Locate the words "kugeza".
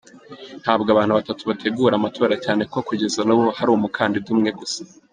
2.87-3.19